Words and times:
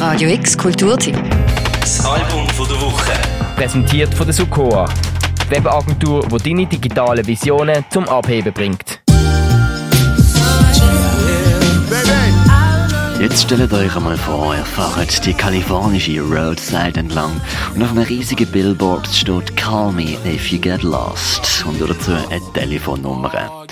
Radio 0.00 0.30
X 0.30 0.56
Kulturtipp. 0.56 1.14
Das 1.78 2.02
Album 2.06 2.48
von 2.48 2.66
der 2.66 2.80
Woche. 2.80 3.12
Präsentiert 3.54 4.14
von 4.14 4.26
der 4.26 4.32
Sukoa. 4.32 4.88
Webagentur, 5.50 6.26
die 6.26 6.38
deine 6.38 6.66
digitalen 6.66 7.26
Visionen 7.26 7.84
zum 7.90 8.08
Abheben 8.08 8.50
bringt. 8.50 9.02
Jetzt 13.20 13.42
stellt 13.42 13.70
euch 13.74 13.94
einmal 13.94 14.16
vor, 14.16 14.54
ihr 14.54 14.64
fahrt 14.64 15.26
die 15.26 15.34
kalifornische 15.34 16.22
Roadside 16.22 16.98
entlang 16.98 17.38
und 17.74 17.82
auf 17.82 17.90
einem 17.90 18.04
riesigen 18.04 18.50
Billboard 18.50 19.06
steht 19.06 19.54
Call 19.54 19.92
me 19.92 20.16
if 20.24 20.50
you 20.50 20.58
get 20.58 20.82
lost 20.82 21.62
und 21.68 21.78
dazu 21.78 22.12
eine 22.12 22.40
Telefonnummer. 22.54 23.66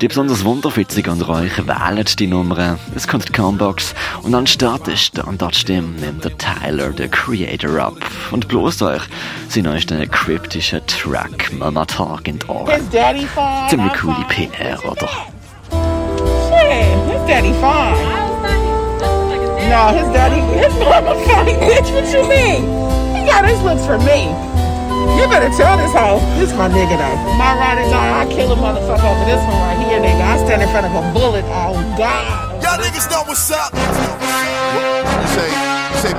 Die 0.00 0.06
besonders 0.06 0.44
Wunderfitzigen 0.44 1.14
unter 1.14 1.28
euch 1.30 1.58
wählen 1.66 2.04
die 2.20 2.28
Nummer, 2.28 2.78
es 2.94 3.08
kommt 3.08 3.28
die 3.28 3.32
Combox 3.32 3.96
und 4.22 4.32
anstatt 4.32 4.86
der 4.86 4.94
Standardstimme 4.94 5.88
nimmt 5.98 6.24
der 6.24 6.38
Tyler, 6.38 6.90
der 6.90 7.08
Creator, 7.08 7.80
ab 7.80 7.96
und 8.30 8.46
bloßt 8.46 8.82
euch 8.82 9.02
seinen 9.48 9.64
neuesten 9.64 10.08
kryptischen 10.08 10.86
Track 10.86 11.52
Mama 11.52 11.84
Talk 11.84 12.28
in 12.28 12.38
die 12.38 12.46
Ohren. 12.46 12.80
Ziemlich 13.68 13.92
coole 13.94 14.24
PR, 14.28 14.78
oder? 14.88 15.08
Shit, 16.48 16.94
his 17.10 17.26
daddy 17.26 17.52
fine. 17.54 17.96
No, 19.68 19.88
his 19.88 20.08
daddy, 20.12 20.40
his 20.60 20.72
mama 20.78 21.14
fine, 21.26 21.58
bitch. 21.58 21.90
What 21.92 22.12
you 22.12 22.22
mean? 22.28 22.62
He 23.16 23.28
got 23.28 23.44
his 23.44 23.60
looks 23.62 23.84
for 23.84 23.98
me. 23.98 24.57
You 25.18 25.26
better 25.26 25.50
tell 25.56 25.76
this 25.76 25.92
hoe. 25.92 26.20
This 26.38 26.52
my 26.54 26.68
nigga 26.68 26.96
though. 26.98 27.18
My 27.36 27.54
ride 27.58 27.78
or 27.78 27.88
die, 27.90 28.22
I 28.22 28.26
kill 28.32 28.52
a 28.52 28.56
motherfucker 28.56 29.04
over 29.04 29.24
this 29.24 29.42
one 29.46 29.58
right 29.62 29.78
here, 29.86 30.00
nigga. 30.00 30.22
I 30.22 30.36
stand 30.44 30.62
in 30.62 30.68
front 30.68 30.86
of 30.86 30.94
a 30.94 31.02
bullet. 31.12 31.44
Oh 31.46 31.74
God. 31.96 32.62
Y'all 32.62 32.78
niggas 32.78 33.10
know 33.10 33.22
what's 33.26 33.50
up. 33.50 33.72
You 33.74 35.28
say, 35.34 35.48
you 35.90 35.98
say 36.02 36.18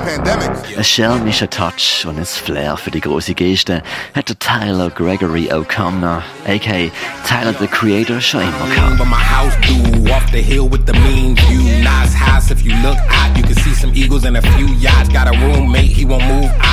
schelmischer 0.82 1.48
Touch 1.48 2.04
und 2.06 2.18
ein 2.18 2.24
Flair 2.24 2.76
für 2.76 2.90
die 2.90 3.00
große 3.00 3.34
Geste 3.34 3.82
hat 4.14 4.28
der 4.28 4.38
Tyler 4.38 4.90
Gregory 4.90 5.50
O'Connor, 5.52 6.22
a.k.a. 6.46 6.90
Tyler 7.26 7.52
the 7.58 7.66
Creator, 7.66 8.20
schon 8.20 8.40
immer 8.42 8.74
gehabt. 8.74 8.98
But 8.98 9.06
my 9.06 9.16
house 9.16 9.54
do 9.66 10.12
off 10.12 10.30
the 10.32 10.42
hill 10.42 10.68
with 10.68 10.86
the 10.86 10.92
mean 10.92 11.36
view. 11.36 11.62
Nice 11.82 12.14
house. 12.14 12.50
If 12.50 12.64
you 12.64 12.74
look 12.82 12.98
out, 13.08 13.36
you 13.36 13.42
can 13.42 13.54
see 13.54 13.74
some 13.74 13.92
eagles 13.94 14.24
and 14.24 14.36
a 14.36 14.42
few 14.56 14.66
yachts. 14.76 15.08
Got 15.08 15.28
a 15.28 15.38
roommate, 15.38 15.92
he 15.92 16.04
won't 16.04 16.24
move 16.24 16.50
out. 16.60 16.69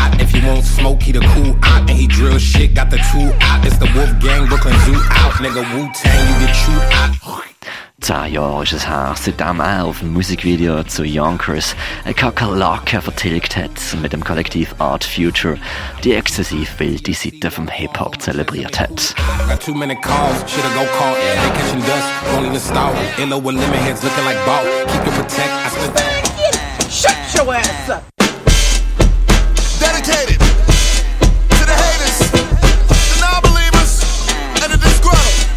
If 0.47 0.53
he 0.53 0.55
won't 0.55 0.65
smoke, 0.65 1.03
he 1.03 1.11
the 1.11 1.19
cool 1.19 1.57
out. 1.63 1.89
And 1.89 1.89
he 1.89 2.07
drill 2.07 2.39
shit, 2.39 2.73
got 2.73 2.89
the 2.89 2.97
two 2.97 3.33
out. 3.41 3.65
It's 3.65 3.77
the 3.77 3.91
Wolf 3.93 4.17
Gang, 4.19 4.47
Brooklyn 4.47 4.77
Zoo 4.85 4.95
out. 4.95 5.33
Nigga 5.43 5.61
Wu 5.73 5.89
Tang, 5.93 6.41
you 6.41 6.47
get 6.47 6.55
chewed 6.55 6.93
out. 6.93 7.43
Zehn 7.99 8.31
Jahre 8.31 8.63
ist 8.63 8.73
es 8.73 8.87
her, 8.87 9.15
seitdem 9.19 9.59
er 9.59 9.83
auf 9.83 9.99
dem 9.99 10.13
Musikvideo 10.13 10.83
zu 10.83 11.03
Yonkers 11.03 11.75
eine 12.05 12.13
Kakerlake 12.13 13.01
vertilgt 13.01 13.57
hat 13.57 13.71
mit 14.01 14.13
dem 14.13 14.23
Kollektiv 14.23 14.75
Art 14.77 15.03
Future 15.03 15.57
die 16.03 16.13
exzessiv 16.13 16.79
wilde 16.79 17.13
Seite 17.13 17.49
vom 17.49 17.67
Hip-Hop 17.67 18.21
zelebriert 18.21 18.79
hat. 18.79 19.15
Dedicated 29.79 30.39
to 30.39 31.65
the 31.65 31.73
haters, 31.73 32.17
the 32.31 33.17
non-believers, 33.21 34.01
and 34.63 34.71
the 34.73 34.77
disgruntled. 34.77 35.47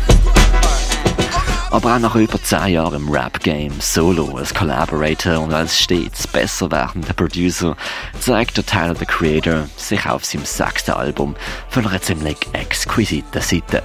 Aber 1.70 1.94
auch 1.94 1.98
nach 1.98 2.14
über 2.16 2.42
zehn 2.42 2.74
Jahren 2.74 2.94
im 2.96 3.08
Rap-Game, 3.08 3.80
solo, 3.80 4.36
als 4.36 4.52
Collaborator 4.52 5.38
und 5.40 5.54
als 5.54 5.80
stets 5.80 6.26
besser 6.26 6.70
werdender 6.70 7.14
Producer, 7.14 7.76
zeigt 8.20 8.56
der 8.56 8.66
Tyler 8.66 8.94
the 8.94 9.06
Creator 9.06 9.68
sich 9.76 10.04
auf 10.06 10.24
seinem 10.24 10.44
sechsten 10.44 10.92
Album 10.92 11.34
von 11.68 11.86
einer 11.86 12.02
ziemlich 12.02 12.36
exquisiten 12.52 13.40
Seite. 13.40 13.82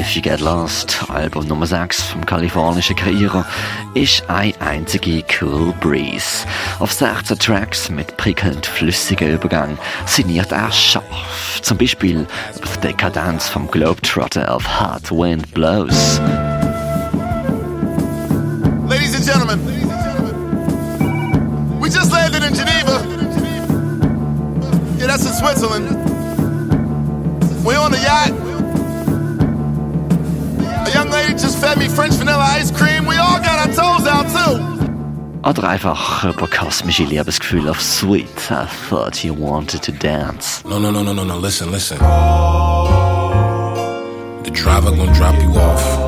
If 0.00 0.16
You 0.16 0.22
Get 0.22 0.40
Lost, 0.40 1.10
Album 1.10 1.46
Nummer 1.46 1.66
6 1.66 2.04
vom 2.04 2.24
kalifornischen 2.24 2.96
Kreierer, 2.96 3.44
ist 3.92 4.24
eine 4.30 4.58
einzige 4.58 5.22
Cool 5.28 5.74
Breeze. 5.78 6.46
Auf 6.78 6.90
16 6.90 7.38
Tracks 7.38 7.90
mit 7.90 8.16
prickelnd 8.16 8.64
flüssigen 8.64 9.34
Übergang 9.34 9.76
sinniert 10.06 10.52
er 10.52 10.72
scharf. 10.72 11.60
Zum 11.60 11.76
Beispiel 11.76 12.26
über 12.56 12.66
die 12.76 12.80
Dekadenz 12.80 13.46
vom 13.46 13.70
Globetrotter 13.70 14.54
auf 14.54 14.66
Hard 14.66 15.10
Wind 15.10 15.52
Blows. 15.52 16.18
Ladies 18.88 19.14
and 19.14 19.26
gentlemen, 19.26 19.60
we 21.78 21.90
just 21.90 22.10
landed 22.10 22.42
in 22.42 22.54
Geneva. 22.54 23.04
Yeah, 24.98 25.08
that's 25.08 25.26
in 25.26 25.34
Switzerland. 25.34 25.90
We're 27.62 27.78
on 27.78 27.92
a 27.92 27.98
yacht. 27.98 28.49
A 31.40 31.46
young 31.46 31.52
lady 31.52 31.54
just 31.54 31.58
fed 31.58 31.78
me 31.78 31.88
French 31.88 32.14
vanilla 32.14 32.44
ice 32.58 32.70
cream. 32.70 33.06
We 33.06 33.16
all 33.16 33.38
got 33.40 33.58
our 33.58 33.72
toes 33.74 34.06
out 34.06 34.28
too. 34.28 34.58
Oder 35.42 35.68
einfach 35.68 36.24
über 36.24 36.46
kosmische 36.46 37.04
Liebesgefühl 37.04 37.68
auf 37.68 37.80
Sweet. 37.80 38.50
I 38.50 38.66
thought 38.88 39.24
you 39.24 39.34
wanted 39.34 39.82
to 39.82 39.92
dance. 39.92 40.62
No, 40.64 40.78
no, 40.78 40.90
no, 40.90 41.02
no, 41.02 41.14
no, 41.14 41.24
no. 41.24 41.38
Listen, 41.38 41.70
listen. 41.70 41.98
The 44.44 44.50
driver 44.52 44.90
gonna 44.90 45.14
drop 45.14 45.40
you 45.40 45.50
off. 45.56 45.98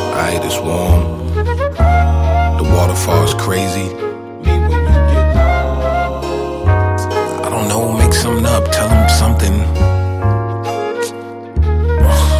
Alright, 0.00 0.42
it's 0.44 0.58
warm. 0.58 1.34
The 1.34 2.64
waterfall's 2.64 3.34
crazy. 3.34 3.90
I 7.44 7.50
don't 7.50 7.68
know, 7.68 7.92
make 7.92 8.14
something 8.14 8.46
up. 8.46 8.70
Tell 8.72 8.88
him 8.88 9.08
something. 9.10 9.64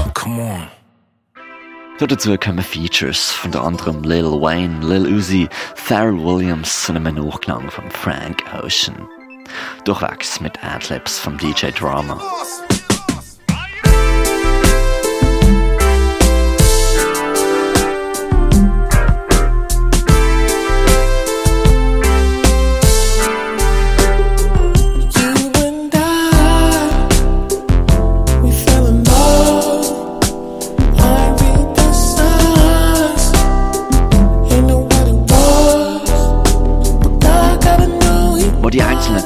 Come 0.14 0.40
on. 0.40 0.68
Dazu 2.00 2.38
kommen 2.38 2.62
Features 2.62 3.32
von 3.32 3.50
der 3.50 3.62
anderem 3.62 4.04
Lil 4.04 4.24
Wayne, 4.24 4.86
Lil 4.86 5.16
Uzi, 5.16 5.48
Pharrell 5.74 6.16
Williams 6.16 6.88
und 6.88 6.96
einem 6.96 7.16
Nachklang 7.16 7.70
von 7.70 7.90
Frank 7.90 8.44
Ocean. 8.54 9.08
Durchwegs 9.84 10.40
mit 10.40 10.62
Adlibs 10.62 11.18
vom 11.18 11.36
DJ 11.38 11.70
Drama. 11.70 12.22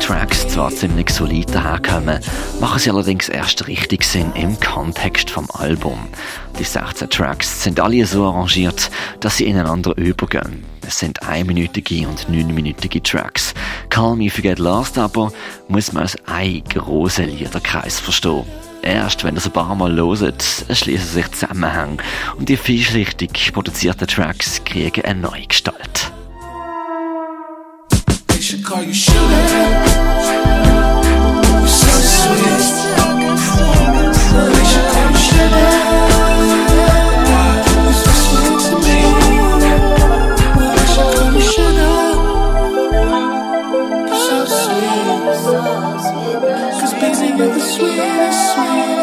Tracks 0.02 0.48
zwar 0.48 0.70
ziemlich 0.70 1.10
solid 1.10 1.54
daherkommen, 1.54 2.18
machen 2.60 2.78
sie 2.80 2.90
allerdings 2.90 3.28
erst 3.28 3.68
richtig 3.68 4.02
Sinn 4.02 4.32
im 4.34 4.58
Kontext 4.58 5.30
vom 5.30 5.46
Album. 5.52 6.08
Die 6.58 6.64
16 6.64 7.08
Tracks 7.08 7.62
sind 7.62 7.78
alle 7.78 8.04
so 8.04 8.24
arrangiert, 8.24 8.90
dass 9.20 9.36
sie 9.36 9.44
ineinander 9.44 9.96
übergehen. 9.96 10.64
Es 10.84 10.98
sind 10.98 11.22
einminütige 11.22 12.08
und 12.08 12.28
neunminütige 12.28 13.00
Tracks. 13.00 13.54
Call 13.90 14.16
Me 14.16 14.24
If 14.24 14.38
You 14.38 14.42
Get 14.42 14.58
Lost 14.58 14.98
aber 14.98 15.32
muss 15.68 15.92
man 15.92 16.02
als 16.02 16.16
ein 16.26 16.64
grossen 16.68 17.36
Liederkreis 17.36 18.00
verstehen. 18.00 18.44
Erst 18.82 19.22
wenn 19.22 19.36
ihr 19.36 19.38
es 19.38 19.46
ein 19.46 19.52
paar 19.52 19.74
Mal 19.76 19.92
loset, 19.92 20.44
erschließen 20.66 21.08
sich 21.08 21.30
Zusammenhänge 21.30 21.98
und 22.36 22.48
die 22.48 22.56
vielschichtig 22.56 23.52
produzierten 23.52 24.08
Tracks 24.08 24.64
kriegen 24.64 25.04
eine 25.04 25.20
neue 25.20 25.46
Gestalt. 25.46 26.11
Should 28.62 28.70
call 28.70 28.84
you 28.84 28.94
sugar. 28.94 29.18
So 31.66 31.92
sweet. 32.14 32.62
Should 34.70 34.86
call 34.92 35.08
you 35.10 35.18
sugar. 35.26 35.70
So 38.00 38.12
sweet 38.22 38.58
to 38.66 38.74
me. 38.84 38.98
Should 40.92 41.10
call 41.16 41.32
you 41.34 41.42
sugar. 41.52 41.96
So 44.26 44.36
sweet. 44.60 44.96
'Cause 46.78 46.94
baby, 47.00 47.28
you're 47.36 47.52
the 47.52 47.62
sweetest, 47.72 48.40
sweetest, 48.54 49.01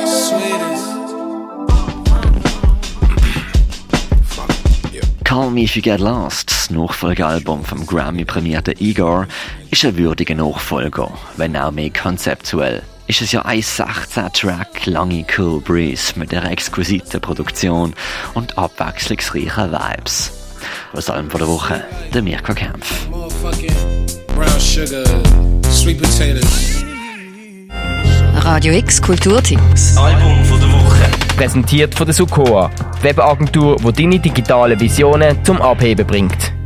Call 5.29 5.51
Me 5.51 5.61
If 5.61 5.75
You 5.75 5.83
Get 5.83 5.99
Lost, 5.99 6.49
das 6.49 6.71
Nachfolgealbum 6.71 7.63
vom 7.63 7.85
Grammy-prämierten 7.85 8.73
Igor, 8.79 9.27
ist 9.69 9.85
ein 9.85 9.95
würdiger 9.95 10.33
Nachfolger, 10.33 11.11
wenn 11.37 11.55
auch 11.55 11.69
mehr 11.69 11.91
konzeptuell. 11.91 12.81
Ist 13.05 13.21
es 13.21 13.31
ja 13.31 13.43
ein 13.43 13.61
16-Track 13.61 14.87
lange 14.87 15.23
Cool 15.37 15.61
Breeze 15.61 16.13
mit 16.17 16.33
einer 16.33 16.49
exquisiten 16.49 17.21
Produktion 17.21 17.93
und 18.33 18.57
abwechslungsreichen 18.57 19.71
Vibes. 19.71 20.31
Was 20.93 21.11
allem 21.11 21.29
von 21.29 21.41
der 21.41 21.47
Woche, 21.47 21.83
der 22.11 22.23
Mirko 22.23 22.55
Kempf. 22.55 23.07
Motherfucking 23.09 24.07
brown 24.35 24.59
sugar, 24.59 25.05
sweet 25.69 26.01
potatoes. 26.01 26.83
Radio 28.37 28.73
X 28.73 28.99
Kulturtipp. 28.99 29.59
Das 29.69 29.95
Album 29.95 30.43
von 30.45 30.59
der 30.59 30.71
Woche. 30.71 31.18
Präsentiert 31.39 31.95
von 31.95 32.05
der 32.05 32.13
Sukoa, 32.13 32.69
Webagentur, 33.01 33.77
die 33.77 33.91
deine 33.93 34.19
digitalen 34.19 34.77
Visionen 34.77 35.41
zum 35.45 35.61
Abheben 35.61 36.05
bringt. 36.05 36.58